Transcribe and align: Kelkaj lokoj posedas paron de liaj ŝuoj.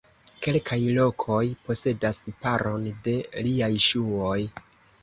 Kelkaj 0.45 0.77
lokoj 0.95 1.43
posedas 1.67 2.23
paron 2.47 2.89
de 3.09 3.17
liaj 3.47 3.73
ŝuoj. 3.89 4.39